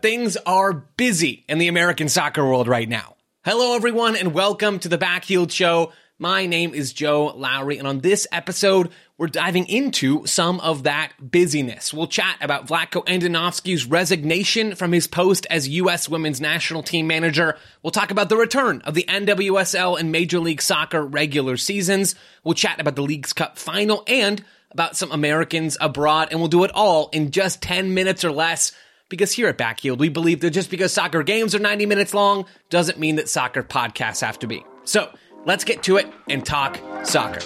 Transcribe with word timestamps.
Things 0.00 0.36
are 0.46 0.72
busy 0.72 1.44
in 1.48 1.58
the 1.58 1.66
American 1.66 2.08
soccer 2.08 2.44
world 2.44 2.68
right 2.68 2.88
now. 2.88 3.16
Hello, 3.44 3.74
everyone, 3.74 4.14
and 4.14 4.32
welcome 4.32 4.78
to 4.78 4.88
the 4.88 4.96
Backheeled 4.96 5.50
Show. 5.50 5.92
My 6.20 6.46
name 6.46 6.72
is 6.72 6.92
Joe 6.92 7.32
Lowery, 7.34 7.78
and 7.78 7.88
on 7.88 7.98
this 7.98 8.24
episode, 8.30 8.90
we're 9.16 9.26
diving 9.26 9.66
into 9.66 10.24
some 10.24 10.60
of 10.60 10.84
that 10.84 11.14
busyness. 11.20 11.92
We'll 11.92 12.06
chat 12.06 12.36
about 12.40 12.68
Vlatko 12.68 13.04
Andonovski's 13.06 13.86
resignation 13.86 14.76
from 14.76 14.92
his 14.92 15.08
post 15.08 15.48
as 15.50 15.68
U.S. 15.68 16.08
women's 16.08 16.40
national 16.40 16.84
team 16.84 17.08
manager. 17.08 17.58
We'll 17.82 17.90
talk 17.90 18.12
about 18.12 18.28
the 18.28 18.36
return 18.36 18.82
of 18.82 18.94
the 18.94 19.06
NWSL 19.08 19.98
and 19.98 20.12
Major 20.12 20.38
League 20.38 20.62
Soccer 20.62 21.04
regular 21.04 21.56
seasons. 21.56 22.14
We'll 22.44 22.54
chat 22.54 22.80
about 22.80 22.94
the 22.94 23.02
League's 23.02 23.32
Cup 23.32 23.58
final 23.58 24.04
and 24.06 24.44
about 24.70 24.96
some 24.96 25.12
Americans 25.12 25.76
abroad, 25.80 26.28
and 26.30 26.40
we'll 26.40 26.48
do 26.48 26.64
it 26.64 26.70
all 26.74 27.08
in 27.12 27.30
just 27.30 27.62
10 27.62 27.94
minutes 27.94 28.24
or 28.24 28.32
less. 28.32 28.72
Because 29.08 29.32
here 29.32 29.48
at 29.48 29.56
Backheeled, 29.56 29.98
we 29.98 30.10
believe 30.10 30.40
that 30.40 30.50
just 30.50 30.70
because 30.70 30.92
soccer 30.92 31.22
games 31.22 31.54
are 31.54 31.58
90 31.58 31.86
minutes 31.86 32.12
long 32.12 32.44
doesn't 32.68 32.98
mean 32.98 33.16
that 33.16 33.28
soccer 33.28 33.62
podcasts 33.62 34.20
have 34.20 34.38
to 34.40 34.46
be. 34.46 34.62
So 34.84 35.10
let's 35.46 35.64
get 35.64 35.82
to 35.84 35.96
it 35.96 36.06
and 36.28 36.44
talk 36.44 36.78
soccer. 37.04 37.40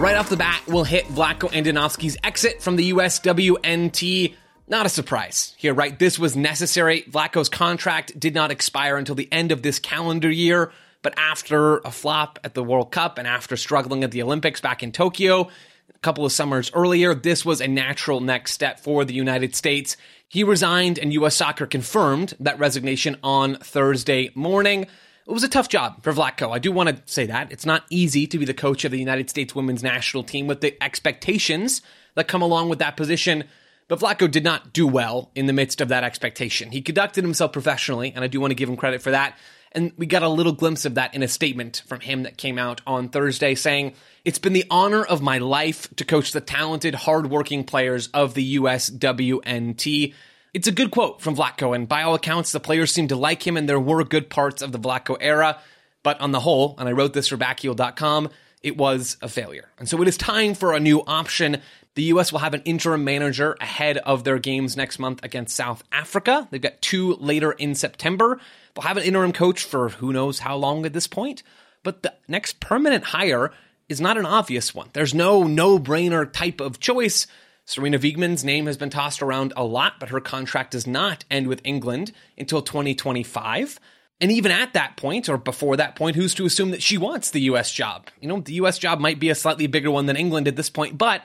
Right 0.00 0.16
off 0.16 0.28
the 0.28 0.36
bat, 0.36 0.62
we'll 0.66 0.82
hit 0.82 1.04
Vlatko 1.06 1.52
Andonovski's 1.52 2.16
exit 2.24 2.62
from 2.62 2.74
the 2.76 2.90
USWNT 2.92 4.34
not 4.70 4.86
a 4.86 4.88
surprise 4.88 5.54
here, 5.58 5.74
right? 5.74 5.98
This 5.98 6.18
was 6.18 6.36
necessary. 6.36 7.02
Vlatko's 7.02 7.48
contract 7.48 8.18
did 8.18 8.34
not 8.34 8.50
expire 8.50 8.96
until 8.96 9.16
the 9.16 9.28
end 9.32 9.52
of 9.52 9.62
this 9.62 9.78
calendar 9.78 10.30
year, 10.30 10.72
but 11.02 11.12
after 11.18 11.78
a 11.78 11.90
flop 11.90 12.38
at 12.44 12.54
the 12.54 12.62
World 12.62 12.92
Cup 12.92 13.18
and 13.18 13.26
after 13.26 13.56
struggling 13.56 14.04
at 14.04 14.12
the 14.12 14.22
Olympics 14.22 14.60
back 14.60 14.82
in 14.82 14.92
Tokyo 14.92 15.48
a 15.94 15.98
couple 15.98 16.24
of 16.24 16.32
summers 16.32 16.70
earlier, 16.72 17.14
this 17.14 17.44
was 17.44 17.60
a 17.60 17.66
natural 17.66 18.20
next 18.20 18.52
step 18.52 18.80
for 18.80 19.04
the 19.04 19.12
United 19.12 19.56
States. 19.56 19.96
He 20.28 20.44
resigned 20.44 20.98
and 20.98 21.12
US 21.14 21.34
Soccer 21.34 21.66
confirmed 21.66 22.34
that 22.38 22.58
resignation 22.58 23.16
on 23.22 23.56
Thursday 23.56 24.30
morning. 24.34 24.82
It 24.82 25.32
was 25.32 25.42
a 25.42 25.48
tough 25.48 25.68
job 25.68 26.02
for 26.02 26.12
Vlatko. 26.12 26.54
I 26.54 26.60
do 26.60 26.70
want 26.70 26.88
to 26.88 27.12
say 27.12 27.26
that. 27.26 27.50
It's 27.50 27.66
not 27.66 27.84
easy 27.90 28.26
to 28.28 28.38
be 28.38 28.44
the 28.44 28.54
coach 28.54 28.84
of 28.84 28.92
the 28.92 28.98
United 28.98 29.28
States 29.28 29.54
women's 29.54 29.82
national 29.82 30.22
team 30.22 30.46
with 30.46 30.60
the 30.60 30.80
expectations 30.82 31.82
that 32.14 32.28
come 32.28 32.42
along 32.42 32.68
with 32.68 32.78
that 32.78 32.96
position. 32.96 33.44
But 33.90 33.98
Vlatko 33.98 34.30
did 34.30 34.44
not 34.44 34.72
do 34.72 34.86
well 34.86 35.32
in 35.34 35.46
the 35.46 35.52
midst 35.52 35.80
of 35.80 35.88
that 35.88 36.04
expectation. 36.04 36.70
He 36.70 36.80
conducted 36.80 37.24
himself 37.24 37.52
professionally, 37.52 38.12
and 38.14 38.22
I 38.22 38.28
do 38.28 38.40
want 38.40 38.52
to 38.52 38.54
give 38.54 38.68
him 38.68 38.76
credit 38.76 39.02
for 39.02 39.10
that. 39.10 39.36
And 39.72 39.90
we 39.96 40.06
got 40.06 40.22
a 40.22 40.28
little 40.28 40.52
glimpse 40.52 40.84
of 40.84 40.94
that 40.94 41.12
in 41.12 41.24
a 41.24 41.28
statement 41.28 41.82
from 41.88 41.98
him 41.98 42.22
that 42.22 42.36
came 42.36 42.56
out 42.56 42.80
on 42.86 43.08
Thursday 43.08 43.56
saying, 43.56 43.94
It's 44.24 44.38
been 44.38 44.52
the 44.52 44.64
honor 44.70 45.02
of 45.02 45.22
my 45.22 45.38
life 45.38 45.92
to 45.96 46.04
coach 46.04 46.30
the 46.30 46.40
talented, 46.40 46.94
hardworking 46.94 47.64
players 47.64 48.06
of 48.14 48.34
the 48.34 48.58
USWNT. 48.58 50.14
It's 50.54 50.68
a 50.68 50.72
good 50.72 50.92
quote 50.92 51.20
from 51.20 51.34
Vlatko, 51.34 51.74
and 51.74 51.88
by 51.88 52.02
all 52.04 52.14
accounts, 52.14 52.52
the 52.52 52.60
players 52.60 52.92
seemed 52.92 53.08
to 53.08 53.16
like 53.16 53.44
him, 53.44 53.56
and 53.56 53.68
there 53.68 53.80
were 53.80 54.04
good 54.04 54.30
parts 54.30 54.62
of 54.62 54.70
the 54.70 54.78
Vlatko 54.78 55.16
era. 55.20 55.58
But 56.04 56.20
on 56.20 56.30
the 56.30 56.38
whole, 56.38 56.76
and 56.78 56.88
I 56.88 56.92
wrote 56.92 57.12
this 57.12 57.26
for 57.26 57.36
Backheeled.com, 57.36 58.28
it 58.62 58.76
was 58.76 59.16
a 59.22 59.28
failure. 59.28 59.68
And 59.78 59.88
so 59.88 60.00
it 60.02 60.08
is 60.08 60.16
time 60.16 60.54
for 60.54 60.74
a 60.74 60.80
new 60.80 61.02
option. 61.06 61.60
The 61.94 62.02
U.S. 62.04 62.30
will 62.30 62.40
have 62.40 62.54
an 62.54 62.62
interim 62.64 63.04
manager 63.04 63.56
ahead 63.60 63.98
of 63.98 64.24
their 64.24 64.38
games 64.38 64.76
next 64.76 64.98
month 64.98 65.20
against 65.22 65.56
South 65.56 65.82
Africa. 65.92 66.46
They've 66.50 66.60
got 66.60 66.80
two 66.80 67.14
later 67.14 67.52
in 67.52 67.74
September. 67.74 68.38
They'll 68.74 68.84
have 68.84 68.96
an 68.96 69.02
interim 69.02 69.32
coach 69.32 69.64
for 69.64 69.88
who 69.88 70.12
knows 70.12 70.40
how 70.40 70.56
long 70.56 70.86
at 70.86 70.92
this 70.92 71.06
point. 71.06 71.42
But 71.82 72.02
the 72.02 72.14
next 72.28 72.60
permanent 72.60 73.04
hire 73.04 73.52
is 73.88 74.00
not 74.00 74.18
an 74.18 74.26
obvious 74.26 74.74
one. 74.74 74.90
There's 74.92 75.14
no 75.14 75.42
no 75.42 75.78
brainer 75.78 76.30
type 76.30 76.60
of 76.60 76.78
choice. 76.78 77.26
Sarina 77.66 77.98
Wiegman's 77.98 78.44
name 78.44 78.66
has 78.66 78.76
been 78.76 78.90
tossed 78.90 79.22
around 79.22 79.52
a 79.56 79.64
lot, 79.64 79.94
but 80.00 80.10
her 80.10 80.20
contract 80.20 80.72
does 80.72 80.86
not 80.86 81.24
end 81.30 81.46
with 81.46 81.60
England 81.64 82.12
until 82.36 82.62
2025. 82.62 83.78
And 84.20 84.30
even 84.30 84.52
at 84.52 84.74
that 84.74 84.96
point, 84.96 85.28
or 85.28 85.38
before 85.38 85.76
that 85.76 85.96
point, 85.96 86.16
who's 86.16 86.34
to 86.34 86.44
assume 86.44 86.72
that 86.72 86.82
she 86.82 86.98
wants 86.98 87.30
the 87.30 87.40
US 87.42 87.72
job? 87.72 88.08
You 88.20 88.28
know, 88.28 88.40
the 88.40 88.54
US 88.54 88.78
job 88.78 89.00
might 89.00 89.18
be 89.18 89.30
a 89.30 89.34
slightly 89.34 89.66
bigger 89.66 89.90
one 89.90 90.06
than 90.06 90.16
England 90.16 90.46
at 90.46 90.56
this 90.56 90.70
point, 90.70 90.98
but 90.98 91.22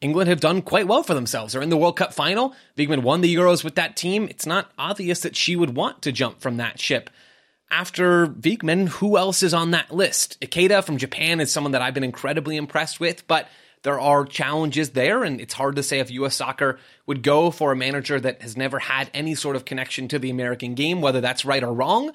England 0.00 0.28
have 0.28 0.40
done 0.40 0.60
quite 0.60 0.86
well 0.86 1.02
for 1.02 1.14
themselves. 1.14 1.52
They're 1.52 1.62
in 1.62 1.70
the 1.70 1.76
World 1.76 1.96
Cup 1.96 2.12
final. 2.12 2.54
Wiegman 2.76 3.02
won 3.02 3.22
the 3.22 3.34
Euros 3.34 3.64
with 3.64 3.76
that 3.76 3.96
team. 3.96 4.28
It's 4.28 4.44
not 4.44 4.70
obvious 4.76 5.20
that 5.20 5.36
she 5.36 5.56
would 5.56 5.74
want 5.74 6.02
to 6.02 6.12
jump 6.12 6.40
from 6.40 6.58
that 6.58 6.78
ship. 6.78 7.08
After 7.70 8.26
Wiegman, 8.26 8.88
who 8.88 9.16
else 9.16 9.42
is 9.42 9.54
on 9.54 9.70
that 9.70 9.90
list? 9.90 10.38
Ikeda 10.42 10.84
from 10.84 10.98
Japan 10.98 11.40
is 11.40 11.50
someone 11.50 11.72
that 11.72 11.80
I've 11.80 11.94
been 11.94 12.04
incredibly 12.04 12.56
impressed 12.56 13.00
with, 13.00 13.26
but 13.26 13.48
there 13.84 14.00
are 14.00 14.24
challenges 14.24 14.90
there, 14.90 15.22
and 15.22 15.40
it's 15.40 15.54
hard 15.54 15.76
to 15.76 15.82
say 15.82 16.00
if 16.00 16.10
U.S. 16.10 16.34
soccer 16.34 16.78
would 17.06 17.22
go 17.22 17.50
for 17.50 17.70
a 17.70 17.76
manager 17.76 18.18
that 18.18 18.42
has 18.42 18.56
never 18.56 18.80
had 18.80 19.10
any 19.14 19.34
sort 19.34 19.56
of 19.56 19.64
connection 19.64 20.08
to 20.08 20.18
the 20.18 20.30
American 20.30 20.74
game, 20.74 21.00
whether 21.00 21.20
that's 21.20 21.44
right 21.44 21.62
or 21.62 21.72
wrong. 21.72 22.10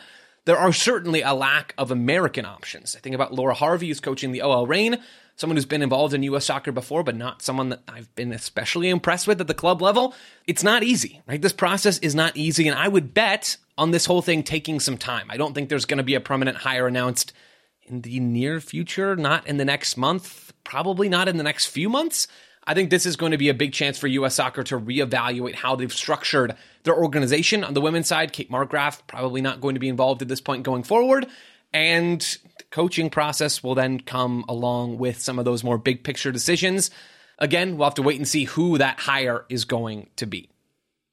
There 0.46 0.58
are 0.58 0.74
certainly 0.74 1.22
a 1.22 1.34
lack 1.34 1.74
of 1.78 1.92
American 1.92 2.46
options. 2.46 2.96
I 2.96 3.00
think 3.00 3.16
about 3.16 3.34
Laura 3.34 3.54
Harvey, 3.54 3.88
who's 3.88 4.00
coaching 4.00 4.32
the 4.32 4.42
OL 4.42 4.68
Reign 4.68 5.00
someone 5.40 5.56
who's 5.56 5.66
been 5.66 5.82
involved 5.82 6.14
in 6.14 6.22
U.S. 6.24 6.46
soccer 6.46 6.72
before, 6.72 7.02
but 7.02 7.16
not 7.16 7.42
someone 7.42 7.70
that 7.70 7.82
I've 7.88 8.14
been 8.16 8.34
especially 8.34 8.90
impressed 8.90 9.26
with 9.26 9.40
at 9.40 9.48
the 9.48 9.54
club 9.54 9.82
level. 9.82 10.14
It's 10.46 10.64
not 10.64 10.84
easy, 10.84 11.22
right? 11.28 11.42
This 11.42 11.54
process 11.54 11.98
is 12.00 12.14
not 12.14 12.36
easy, 12.36 12.68
and 12.68 12.78
I 12.78 12.90
would 12.90 13.14
bet 13.14 13.56
on 13.78 13.92
this 13.92 14.06
whole 14.06 14.22
thing 14.22 14.44
taking 14.44 14.82
some 14.82 14.98
time. 14.98 15.28
I 15.30 15.38
don't 15.38 15.54
think 15.54 15.70
there's 15.70 15.86
going 15.86 16.00
to 16.00 16.04
be 16.04 16.16
a 16.16 16.20
permanent 16.20 16.58
hire 16.58 16.88
announced 16.88 17.32
in 17.84 18.02
the 18.02 18.20
near 18.20 18.60
future, 18.60 19.16
not 19.16 19.48
in 19.48 19.56
the 19.56 19.66
next 19.66 19.96
month, 19.96 20.49
probably 20.70 21.10
not 21.10 21.28
in 21.28 21.38
the 21.38 21.44
next 21.44 21.66
few 21.66 21.90
months. 21.90 22.28
I 22.66 22.76
think 22.76 22.92
this 22.92 23.08
is 23.08 23.16
going 23.16 23.32
to 23.32 23.40
be 23.40 23.50
a 23.50 23.56
big 23.56 23.74
chance 23.74 23.98
for 23.98 24.06
U.S. 24.08 24.36
soccer 24.36 24.64
to 24.66 24.80
reevaluate 24.80 25.56
how 25.56 25.76
they've 25.76 25.92
structured 25.92 26.56
their 26.84 26.96
organization. 26.96 27.64
On 27.64 27.74
the 27.74 27.82
women's 27.82 28.08
side, 28.08 28.32
Kate 28.32 28.52
Markgraf 28.52 29.02
probably 29.08 29.42
not 29.42 29.62
going 29.62 29.74
to 29.74 29.80
be 29.80 29.90
involved 29.90 30.22
at 30.22 30.28
this 30.28 30.42
point 30.42 30.62
going 30.62 30.84
forward. 30.84 31.26
And 31.74 32.22
the 32.22 32.64
coaching 32.70 33.10
process 33.10 33.64
will 33.64 33.74
then 33.74 34.00
come 34.00 34.46
along 34.48 35.00
with 35.00 35.20
some 35.20 35.40
of 35.40 35.46
those 35.46 35.64
more 35.64 35.80
big 35.80 36.04
picture 36.04 36.32
decisions. 36.32 36.92
Again, 37.40 37.78
we'll 37.78 37.88
have 37.88 37.96
to 37.96 38.04
wait 38.04 38.18
and 38.18 38.28
see 38.28 38.44
who 38.44 38.78
that 38.78 39.00
hire 39.00 39.46
is 39.50 39.66
going 39.66 40.10
to 40.18 40.28
be. 40.28 40.50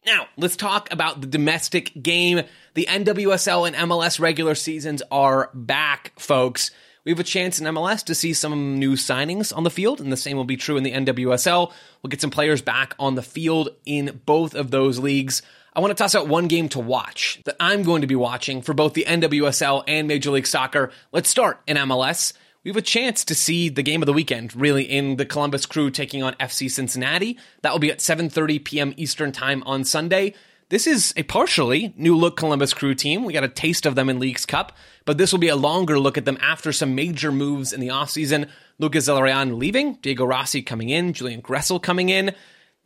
Now, 0.04 0.26
let's 0.36 0.56
talk 0.56 0.92
about 0.92 1.22
the 1.22 1.26
domestic 1.26 1.92
game. 2.02 2.42
The 2.74 2.86
NWSL 2.90 3.66
and 3.66 3.90
MLS 3.90 4.20
regular 4.20 4.54
seasons 4.54 5.02
are 5.10 5.50
back, 5.54 6.12
folks. 6.18 6.70
We 7.06 7.12
have 7.12 7.20
a 7.20 7.24
chance 7.24 7.60
in 7.60 7.66
MLS 7.66 8.02
to 8.06 8.16
see 8.16 8.32
some 8.32 8.80
new 8.80 8.94
signings 8.94 9.56
on 9.56 9.62
the 9.62 9.70
field, 9.70 10.00
and 10.00 10.10
the 10.10 10.16
same 10.16 10.36
will 10.36 10.44
be 10.44 10.56
true 10.56 10.76
in 10.76 10.82
the 10.82 10.90
NWSL. 10.90 11.72
We'll 12.02 12.08
get 12.08 12.20
some 12.20 12.32
players 12.32 12.62
back 12.62 12.96
on 12.98 13.14
the 13.14 13.22
field 13.22 13.68
in 13.84 14.22
both 14.26 14.56
of 14.56 14.72
those 14.72 14.98
leagues. 14.98 15.40
I 15.72 15.78
want 15.78 15.92
to 15.92 15.94
toss 15.94 16.16
out 16.16 16.26
one 16.26 16.48
game 16.48 16.68
to 16.70 16.80
watch 16.80 17.40
that 17.44 17.54
I'm 17.60 17.84
going 17.84 18.00
to 18.00 18.08
be 18.08 18.16
watching 18.16 18.60
for 18.60 18.74
both 18.74 18.94
the 18.94 19.04
NWSL 19.06 19.84
and 19.86 20.08
Major 20.08 20.32
League 20.32 20.48
Soccer. 20.48 20.90
Let's 21.12 21.28
start 21.28 21.62
in 21.68 21.76
MLS. 21.76 22.32
We 22.64 22.70
have 22.70 22.76
a 22.76 22.82
chance 22.82 23.24
to 23.26 23.36
see 23.36 23.68
the 23.68 23.84
game 23.84 24.02
of 24.02 24.06
the 24.06 24.12
weekend, 24.12 24.56
really, 24.56 24.82
in 24.82 25.14
the 25.14 25.24
Columbus 25.24 25.64
Crew 25.64 25.92
taking 25.92 26.24
on 26.24 26.34
FC 26.34 26.68
Cincinnati. 26.68 27.38
That 27.62 27.70
will 27.70 27.78
be 27.78 27.92
at 27.92 28.00
7:30 28.00 28.64
p.m. 28.64 28.94
Eastern 28.96 29.30
Time 29.30 29.62
on 29.64 29.84
Sunday. 29.84 30.34
This 30.69 30.88
is 30.88 31.15
a 31.16 31.22
partially 31.22 31.94
new 31.97 32.16
look 32.16 32.37
Columbus 32.37 32.75
Crew 32.75 32.93
team. 32.93 33.25
We 33.25 33.32
got 33.32 33.44
a 33.44 33.49
taste 33.49 33.87
of 33.87 33.94
them 33.94 34.09
in 34.09 34.19
Leagues 34.19 34.44
Cup, 34.44 34.72
but 35.04 35.16
this 35.16 35.31
will 35.31 35.38
be 35.38 35.47
a 35.47 35.54
longer 35.54 35.97
look 35.97 36.19
at 36.19 36.25
them 36.25 36.38
after 36.41 36.72
some 36.72 36.97
major 36.97 37.31
moves 37.31 37.72
in 37.72 37.78
the 37.78 37.87
offseason. 37.87 38.49
Lucas 38.81 39.09
Zelarayan 39.09 39.59
leaving, 39.59 39.94
Diego 40.03 40.25
Rossi 40.25 40.62
coming 40.62 40.88
in, 40.88 41.12
Julian 41.12 41.41
Gressel 41.41 41.81
coming 41.81 42.09
in 42.09 42.34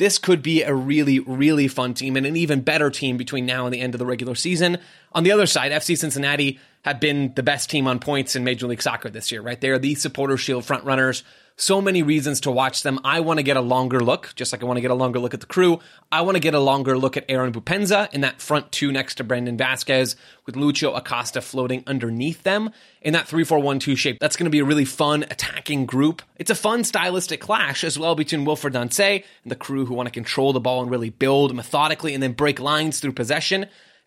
this 0.01 0.17
could 0.17 0.43
be 0.43 0.63
a 0.63 0.73
really, 0.73 1.19
really 1.21 1.69
fun 1.69 1.93
team 1.93 2.17
and 2.17 2.25
an 2.25 2.35
even 2.35 2.63
better 2.63 2.89
team 2.89 3.19
between 3.19 3.45
now 3.45 3.67
and 3.67 3.75
the 3.75 3.81
end 3.81 3.95
of 3.95 3.99
the 3.99 4.07
regular 4.07 4.35
season. 4.35 4.79
On 5.13 5.25
the 5.25 5.31
other 5.31 5.45
side, 5.45 5.73
FC 5.73 5.97
Cincinnati 5.97 6.59
have 6.85 7.01
been 7.01 7.33
the 7.35 7.43
best 7.43 7.71
team 7.71 7.87
on 7.87 7.99
points 7.99 8.37
in 8.37 8.45
Major 8.45 8.67
League 8.67 8.83
Soccer 8.83 9.11
this 9.11 9.31
year, 9.31 9.43
right? 9.43 9.61
They 9.61 9.71
are 9.71 9.79
the 9.79 9.95
supporter 9.95 10.37
shield 10.37 10.65
front 10.65 10.85
runners 10.85 11.23
so 11.61 11.81
many 11.81 12.03
reasons 12.03 12.41
to 12.41 12.51
watch 12.51 12.83
them. 12.83 12.99
I 13.05 13.21
want 13.21 13.39
to 13.39 13.43
get 13.43 13.57
a 13.57 13.61
longer 13.61 14.01
look, 14.01 14.33
just 14.35 14.53
like 14.53 14.63
I 14.63 14.67
want 14.67 14.79
to 14.79 14.81
get 14.81 14.91
a 14.91 14.95
longer 14.95 15.19
look 15.19 15.35
at 15.35 15.41
the 15.41 15.47
crew. 15.47 15.79
I 16.11 16.23
want 16.23 16.37
to 16.37 16.41
get 16.41 16.55
a 16.55 16.61
longer 16.61 16.97
look 16.97 17.17
at 17.17 17.27
Aaron 17.29 17.53
Boupendza 17.53 18.13
in 18.15 18.23
that 18.23 18.41
front 18.41 18.73
two 18.73 18.91
next 18.91 19.17
to 19.17 19.25
Brandon 19.25 19.57
Vasquez 19.57 20.17
with 20.47 20.55
Lucho 20.55 20.97
Acosta 20.97 21.41
floating 21.41 21.85
underneath 21.87 22.43
them 22.43 22.71
in 23.03 23.13
that 23.13 23.27
3-4-1-2 23.27 23.97
shape. 23.97 24.19
That's 24.21 24.37
going 24.37 24.45
to 24.45 24.51
be 24.51 24.61
a 24.61 24.65
really 24.65 24.87
fun 24.87 25.25
attacking 25.25 25.87
group. 25.87 26.23
It's 26.37 26.51
a 26.51 26.55
fun 26.55 26.85
stylistic 26.85 27.41
clash 27.41 27.85
as 27.85 27.99
well 27.99 28.15
between 28.15 28.47
Wilfried 28.47 28.73
Nancy 28.73 29.25
and 29.43 29.51
the 29.51 29.57
crew 29.57 29.85
who 29.85 29.95
want 29.95 30.07
to 30.07 30.13
control 30.13 30.53
the 30.53 30.61
ball 30.61 30.83
and 30.83 30.91
really 30.91 31.11
build 31.11 31.55
methodically 31.55 32.15
and 32.15 32.23
then 32.23 32.33
break 32.33 32.59
lines 32.59 33.01
through 33.01 33.13
possession 33.13 33.67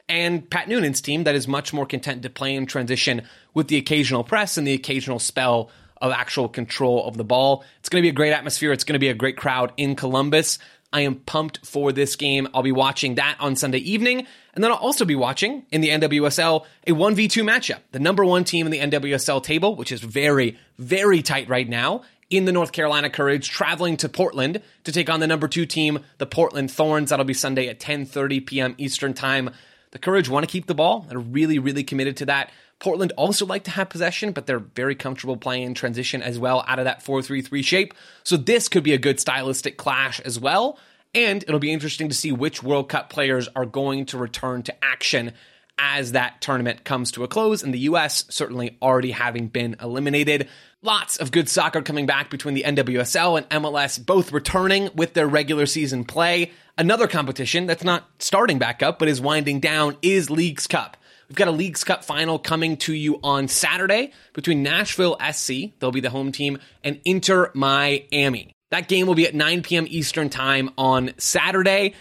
and 0.09 0.49
Pat 0.49 0.67
Noonan's 0.67 1.01
team 1.01 1.23
that 1.23 1.35
is 1.35 1.47
much 1.47 1.73
more 1.73 1.85
content 1.85 2.23
to 2.23 2.29
play 2.29 2.55
in 2.55 2.65
transition 2.65 3.23
with 3.53 3.67
the 3.67 3.77
occasional 3.77 4.23
press 4.23 4.57
and 4.57 4.67
the 4.67 4.73
occasional 4.73 5.19
spell 5.19 5.69
of 6.01 6.11
actual 6.11 6.49
control 6.49 7.05
of 7.07 7.15
the 7.15 7.23
ball. 7.23 7.63
It's 7.79 7.89
going 7.89 8.01
to 8.01 8.05
be 8.05 8.09
a 8.09 8.13
great 8.13 8.33
atmosphere. 8.33 8.71
It's 8.71 8.83
going 8.83 8.93
to 8.93 8.99
be 8.99 9.09
a 9.09 9.13
great 9.13 9.37
crowd 9.37 9.71
in 9.77 9.95
Columbus. 9.95 10.59
I 10.91 11.01
am 11.01 11.15
pumped 11.15 11.65
for 11.65 11.91
this 11.91 12.15
game. 12.15 12.47
I'll 12.53 12.61
be 12.61 12.71
watching 12.71 13.15
that 13.15 13.37
on 13.39 13.55
Sunday 13.55 13.79
evening. 13.79 14.27
And 14.53 14.63
then 14.63 14.71
I'll 14.71 14.77
also 14.77 15.05
be 15.05 15.15
watching 15.15 15.65
in 15.71 15.81
the 15.81 15.89
NWSL 15.89 16.65
a 16.85 16.91
1v2 16.91 17.43
matchup. 17.43 17.79
The 17.91 17.99
number 17.99 18.23
one 18.23 18.43
team 18.43 18.67
in 18.67 18.71
the 18.71 18.79
NWSL 18.79 19.41
table, 19.41 19.75
which 19.75 19.91
is 19.91 20.01
very, 20.01 20.59
very 20.77 21.23
tight 21.23 21.49
right 21.49 21.67
now, 21.67 22.03
in 22.29 22.45
the 22.45 22.51
North 22.51 22.71
Carolina 22.71 23.09
Courage, 23.09 23.49
traveling 23.49 23.97
to 23.97 24.09
Portland 24.09 24.61
to 24.83 24.91
take 24.91 25.09
on 25.09 25.19
the 25.19 25.27
number 25.27 25.47
two 25.47 25.65
team, 25.65 25.99
the 26.19 26.25
Portland 26.25 26.69
Thorns. 26.69 27.09
That'll 27.09 27.25
be 27.25 27.33
Sunday 27.33 27.69
at 27.69 27.79
10:30 27.79 28.45
p.m. 28.45 28.75
Eastern 28.77 29.13
Time. 29.13 29.49
The 29.93 29.99
Courage 29.99 30.27
want 30.27 30.43
to 30.43 30.51
keep 30.51 30.65
the 30.65 30.73
ball. 30.73 31.05
and 31.07 31.15
are 31.15 31.21
really, 31.21 31.59
really 31.59 31.83
committed 31.83 32.17
to 32.17 32.25
that. 32.25 32.51
Portland 32.79 33.13
also 33.15 33.45
like 33.45 33.65
to 33.65 33.71
have 33.71 33.89
possession, 33.89 34.31
but 34.31 34.47
they're 34.47 34.57
very 34.57 34.95
comfortable 34.95 35.37
playing 35.37 35.63
in 35.63 35.73
transition 35.75 36.23
as 36.23 36.39
well 36.39 36.65
out 36.67 36.79
of 36.79 36.85
that 36.85 37.03
4 37.03 37.21
3 37.21 37.43
3 37.43 37.61
shape. 37.61 37.93
So 38.23 38.35
this 38.35 38.67
could 38.67 38.83
be 38.83 38.93
a 38.93 38.97
good 38.97 39.19
stylistic 39.19 39.77
clash 39.77 40.19
as 40.21 40.39
well. 40.39 40.79
And 41.13 41.43
it'll 41.43 41.59
be 41.59 41.71
interesting 41.71 42.09
to 42.09 42.15
see 42.15 42.31
which 42.31 42.63
World 42.63 42.89
Cup 42.89 43.11
players 43.11 43.47
are 43.55 43.67
going 43.67 44.07
to 44.07 44.17
return 44.17 44.63
to 44.63 44.83
action 44.83 45.33
as 45.77 46.13
that 46.13 46.41
tournament 46.41 46.83
comes 46.83 47.11
to 47.11 47.23
a 47.23 47.27
close. 47.27 47.63
And 47.63 47.73
the 47.73 47.79
US 47.79 48.25
certainly 48.29 48.77
already 48.81 49.11
having 49.11 49.47
been 49.47 49.75
eliminated. 49.81 50.47
Lots 50.81 51.17
of 51.17 51.31
good 51.31 51.47
soccer 51.47 51.81
coming 51.81 52.05
back 52.05 52.29
between 52.29 52.55
the 52.55 52.63
NWSL 52.63 53.37
and 53.37 53.63
MLS, 53.63 54.03
both 54.03 54.31
returning 54.31 54.89
with 54.95 55.13
their 55.13 55.27
regular 55.27 55.65
season 55.65 56.03
play. 56.03 56.51
Another 56.77 57.07
competition 57.07 57.67
that's 57.67 57.83
not 57.83 58.09
starting 58.19 58.59
back 58.59 58.83
up, 58.83 58.99
but 58.99 59.07
is 59.07 59.21
winding 59.21 59.59
down 59.59 59.95
is 60.01 60.29
Leagues 60.29 60.67
Cup. 60.67 60.97
We've 61.29 61.37
got 61.37 61.47
a 61.47 61.51
Leagues 61.51 61.83
Cup 61.83 62.03
final 62.03 62.37
coming 62.37 62.77
to 62.77 62.93
you 62.93 63.19
on 63.23 63.47
Saturday 63.47 64.11
between 64.33 64.61
Nashville 64.61 65.17
SC, 65.31 65.71
they'll 65.79 65.91
be 65.91 65.99
the 65.99 66.09
home 66.09 66.31
team, 66.31 66.59
and 66.83 66.99
Inter 67.05 67.49
Miami. 67.53 68.53
That 68.71 68.87
game 68.87 69.07
will 69.07 69.15
be 69.15 69.27
at 69.27 69.35
9 69.35 69.61
p.m. 69.61 69.85
Eastern 69.87 70.29
Time 70.29 70.71
on 70.77 71.11
Saturday. 71.17 71.93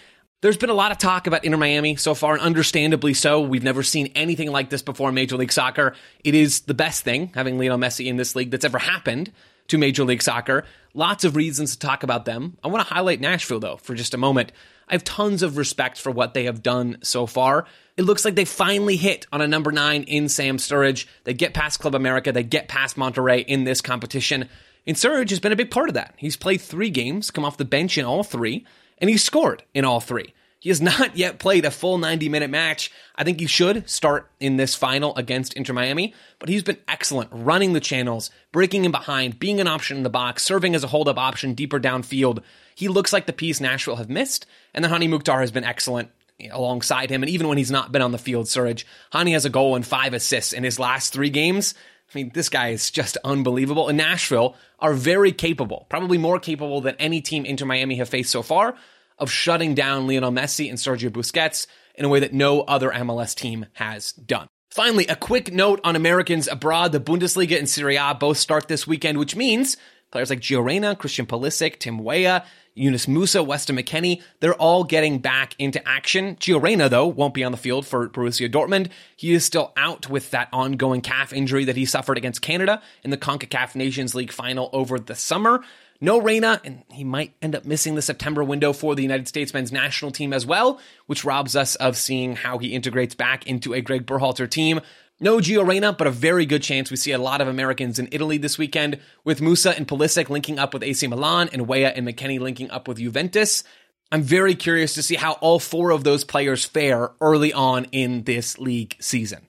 There's 0.43 0.57
been 0.57 0.69
a 0.69 0.73
lot 0.73 0.91
of 0.91 0.97
talk 0.97 1.25
about 1.25 1.45
Inter 1.45 1.55
Miami 1.55 1.95
so 1.95 2.13
far, 2.13 2.33
and 2.33 2.41
understandably 2.41 3.13
so. 3.13 3.39
We've 3.39 3.63
never 3.63 3.81
seen 3.81 4.11
anything 4.13 4.51
like 4.51 4.69
this 4.69 4.81
before 4.81 5.07
in 5.07 5.15
Major 5.15 5.37
League 5.37 5.53
Soccer. 5.53 5.95
It 6.21 6.35
is 6.35 6.59
the 6.63 6.73
best 6.73 7.05
thing, 7.05 7.31
having 7.33 7.57
Lionel 7.57 7.77
Messi 7.77 8.07
in 8.07 8.17
this 8.17 8.35
league, 8.35 8.51
that's 8.51 8.65
ever 8.65 8.77
happened 8.77 9.31
to 9.69 9.77
Major 9.77 10.03
League 10.03 10.21
Soccer. 10.21 10.65
Lots 10.93 11.23
of 11.23 11.37
reasons 11.37 11.71
to 11.71 11.79
talk 11.79 12.03
about 12.03 12.25
them. 12.25 12.57
I 12.61 12.67
want 12.67 12.85
to 12.85 12.93
highlight 12.93 13.21
Nashville, 13.21 13.61
though, 13.61 13.77
for 13.77 13.95
just 13.95 14.13
a 14.13 14.17
moment. 14.17 14.51
I 14.89 14.95
have 14.95 15.05
tons 15.05 15.43
of 15.43 15.55
respect 15.55 15.97
for 15.97 16.11
what 16.11 16.33
they 16.33 16.43
have 16.43 16.61
done 16.61 16.97
so 17.03 17.25
far. 17.25 17.65
It 17.95 18.03
looks 18.03 18.25
like 18.25 18.35
they 18.35 18.43
finally 18.43 18.97
hit 18.97 19.25
on 19.31 19.39
a 19.39 19.47
number 19.47 19.71
nine 19.71 20.03
in 20.03 20.27
Sam 20.27 20.57
Surridge. 20.57 21.05
They 21.23 21.33
get 21.33 21.53
past 21.53 21.79
Club 21.79 21.95
America, 21.95 22.33
they 22.33 22.43
get 22.43 22.67
past 22.67 22.97
Monterrey 22.97 23.45
in 23.45 23.63
this 23.63 23.79
competition. 23.79 24.49
And 24.85 24.97
Surridge 24.97 25.29
has 25.29 25.39
been 25.39 25.53
a 25.53 25.55
big 25.55 25.71
part 25.71 25.87
of 25.87 25.95
that. 25.95 26.15
He's 26.17 26.35
played 26.35 26.59
three 26.59 26.89
games, 26.89 27.31
come 27.31 27.45
off 27.45 27.55
the 27.55 27.63
bench 27.63 27.97
in 27.97 28.03
all 28.03 28.25
three, 28.25 28.65
and 28.99 29.09
he 29.09 29.17
scored 29.17 29.63
in 29.73 29.85
all 29.85 29.99
three. 29.99 30.33
He 30.59 30.69
has 30.69 30.81
not 30.81 31.17
yet 31.17 31.39
played 31.39 31.65
a 31.65 31.71
full 31.71 31.97
90 31.97 32.29
minute 32.29 32.49
match. 32.49 32.89
I 33.15 33.25
think 33.25 33.39
he 33.39 33.47
should 33.47 33.89
start 33.89 34.31
in 34.39 34.57
this 34.57 34.75
final 34.75 35.15
against 35.17 35.53
Inter 35.55 35.73
Miami, 35.73 36.13
but 36.39 36.47
he's 36.47 36.63
been 36.63 36.77
excellent 36.87 37.29
running 37.33 37.73
the 37.73 37.81
channels, 37.81 38.31
breaking 38.53 38.85
in 38.85 38.91
behind, 38.91 39.39
being 39.39 39.59
an 39.59 39.67
option 39.67 39.97
in 39.97 40.03
the 40.03 40.09
box, 40.09 40.41
serving 40.43 40.73
as 40.73 40.83
a 40.83 40.87
hold 40.87 41.09
up 41.09 41.17
option 41.17 41.53
deeper 41.53 41.79
downfield. 41.79 42.41
He 42.75 42.87
looks 42.87 43.11
like 43.11 43.25
the 43.25 43.33
piece 43.33 43.59
Nashville 43.59 43.97
have 43.97 44.09
missed, 44.09 44.45
and 44.73 44.83
then 44.83 44.91
Hany 44.91 45.07
Mukhtar 45.07 45.41
has 45.41 45.51
been 45.51 45.65
excellent 45.65 46.09
alongside 46.51 47.09
him. 47.09 47.23
And 47.23 47.29
even 47.29 47.47
when 47.47 47.57
he's 47.57 47.71
not 47.71 47.91
been 47.91 48.01
on 48.01 48.11
the 48.11 48.17
field, 48.17 48.47
Surridge, 48.47 48.85
Hany 49.11 49.33
has 49.33 49.45
a 49.45 49.49
goal 49.49 49.75
and 49.75 49.85
five 49.85 50.13
assists 50.13 50.53
in 50.53 50.63
his 50.63 50.79
last 50.79 51.13
three 51.13 51.29
games. 51.29 51.73
I 52.13 52.17
mean, 52.17 52.31
this 52.33 52.49
guy 52.49 52.69
is 52.69 52.91
just 52.91 53.17
unbelievable. 53.23 53.89
And 53.89 53.97
Nashville 53.97 54.55
are 54.79 54.93
very 54.93 55.31
capable, 55.31 55.87
probably 55.89 56.17
more 56.17 56.39
capable 56.39 56.81
than 56.81 56.95
any 56.99 57.21
team 57.21 57.45
Inter 57.45 57.65
Miami 57.65 57.95
have 57.95 58.09
faced 58.09 58.31
so 58.31 58.41
far, 58.41 58.75
of 59.17 59.31
shutting 59.31 59.73
down 59.73 60.07
Lionel 60.07 60.31
Messi 60.31 60.69
and 60.69 60.77
Sergio 60.77 61.09
Busquets 61.09 61.67
in 61.95 62.05
a 62.05 62.09
way 62.09 62.19
that 62.19 62.33
no 62.33 62.61
other 62.61 62.91
MLS 62.91 63.35
team 63.35 63.65
has 63.73 64.11
done. 64.13 64.47
Finally, 64.69 65.05
a 65.05 65.15
quick 65.15 65.53
note 65.53 65.79
on 65.83 65.95
Americans 65.95 66.47
abroad. 66.47 66.91
The 66.91 66.99
Bundesliga 66.99 67.57
and 67.59 67.69
Serie 67.69 67.95
A 67.95 68.15
both 68.15 68.37
start 68.37 68.67
this 68.67 68.87
weekend, 68.87 69.19
which 69.19 69.35
means 69.35 69.77
players 70.11 70.31
like 70.31 70.39
Gio 70.39 70.65
Reyna, 70.65 70.95
Christian 70.95 71.27
Pulisic, 71.27 71.77
Tim 71.79 71.99
Weah, 71.99 72.43
Yunus 72.75 73.05
Musah, 73.05 73.45
Weston 73.45 73.77
McKennie, 73.77 74.21
they're 74.39 74.55
all 74.55 74.83
getting 74.83 75.19
back 75.19 75.55
into 75.59 75.85
action. 75.87 76.35
Gio 76.37 76.61
Reyna, 76.61 76.89
though, 76.89 77.07
won't 77.07 77.33
be 77.33 77.43
on 77.43 77.51
the 77.51 77.57
field 77.57 77.85
for 77.85 78.09
Borussia 78.09 78.51
Dortmund. 78.51 78.89
He 79.15 79.33
is 79.33 79.45
still 79.45 79.73
out 79.77 80.09
with 80.09 80.31
that 80.31 80.49
ongoing 80.51 81.01
calf 81.01 81.31
injury 81.33 81.65
that 81.65 81.77
he 81.77 81.85
suffered 81.85 82.17
against 82.17 82.41
Canada 82.41 82.81
in 83.03 83.11
the 83.11 83.17
CONCACAF 83.17 83.75
Nations 83.75 84.15
League 84.15 84.31
final 84.31 84.69
over 84.73 84.97
the 84.97 85.15
summer. 85.15 85.63
No 86.01 86.19
Reyna, 86.19 86.59
and 86.65 86.83
he 86.91 87.05
might 87.05 87.33
end 87.41 87.55
up 87.55 87.63
missing 87.63 87.95
the 87.95 88.01
September 88.01 88.43
window 88.43 88.73
for 88.73 88.93
the 88.93 89.03
United 89.03 89.27
States 89.27 89.53
men's 89.53 89.71
national 89.71 90.11
team 90.11 90.33
as 90.33 90.45
well, 90.45 90.81
which 91.05 91.23
robs 91.23 91.55
us 91.55 91.75
of 91.75 91.95
seeing 91.95 92.35
how 92.35 92.57
he 92.57 92.73
integrates 92.73 93.15
back 93.15 93.47
into 93.47 93.73
a 93.73 93.79
Greg 93.79 94.05
Berhalter 94.05 94.49
team. 94.49 94.81
No 95.19 95.37
Gio 95.37 95.65
Reyna, 95.65 95.93
but 95.93 96.07
a 96.07 96.11
very 96.11 96.45
good 96.45 96.63
chance 96.63 96.89
we 96.89 96.97
see 96.97 97.11
a 97.11 97.17
lot 97.17 97.39
of 97.39 97.47
Americans 97.47 97.99
in 97.99 98.09
Italy 98.11 98.37
this 98.37 98.57
weekend, 98.57 98.99
with 99.23 99.41
Musah 99.41 99.77
and 99.77 99.87
Pulisic 99.87 100.29
linking 100.29 100.57
up 100.57 100.73
with 100.73 100.83
AC 100.83 101.05
Milan 101.07 101.49
and 101.53 101.67
Weah 101.67 101.93
and 101.95 102.07
McKennie 102.07 102.39
linking 102.39 102.69
up 102.71 102.87
with 102.87 102.97
Juventus. 102.97 103.63
I'm 104.11 104.23
very 104.23 104.55
curious 104.55 104.93
to 104.95 105.03
see 105.03 105.15
how 105.15 105.33
all 105.33 105.59
four 105.59 105.91
of 105.91 106.03
those 106.03 106.23
players 106.23 106.65
fare 106.65 107.11
early 107.21 107.53
on 107.53 107.85
in 107.91 108.23
this 108.23 108.57
league 108.57 108.95
season. 108.99 109.47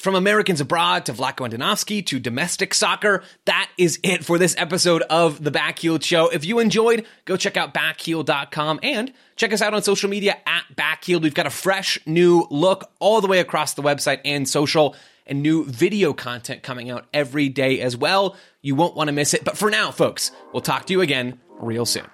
From 0.00 0.14
Americans 0.14 0.62
abroad 0.62 1.04
to 1.04 1.12
Vlatko 1.12 1.46
Andonovski 1.46 2.06
to 2.06 2.18
domestic 2.18 2.72
soccer, 2.72 3.22
that 3.44 3.70
is 3.76 4.00
it 4.02 4.24
for 4.24 4.38
this 4.38 4.54
episode 4.56 5.02
of 5.02 5.44
The 5.44 5.50
Backheeled 5.50 6.02
Show. 6.02 6.30
If 6.30 6.46
you 6.46 6.58
enjoyed, 6.58 7.04
go 7.26 7.36
check 7.36 7.58
out 7.58 7.74
backheeled.com 7.74 8.80
and 8.82 9.12
check 9.36 9.52
us 9.52 9.60
out 9.60 9.74
on 9.74 9.82
social 9.82 10.08
media 10.08 10.38
at 10.46 10.62
Backheeled. 10.74 11.20
We've 11.20 11.34
got 11.34 11.46
a 11.46 11.50
fresh 11.50 11.98
new 12.06 12.46
look 12.50 12.90
all 12.98 13.20
the 13.20 13.26
way 13.26 13.40
across 13.40 13.74
the 13.74 13.82
website 13.82 14.22
and 14.24 14.48
social 14.48 14.96
and 15.26 15.42
new 15.42 15.66
video 15.66 16.14
content 16.14 16.62
coming 16.62 16.88
out 16.88 17.06
every 17.12 17.50
day 17.50 17.82
as 17.82 17.94
well. 17.94 18.36
You 18.62 18.76
won't 18.76 18.96
want 18.96 19.08
to 19.08 19.12
miss 19.12 19.34
it. 19.34 19.44
But 19.44 19.58
for 19.58 19.70
now, 19.70 19.90
folks, 19.90 20.30
we'll 20.54 20.62
talk 20.62 20.86
to 20.86 20.94
you 20.94 21.02
again 21.02 21.38
real 21.58 21.84
soon. 21.84 22.08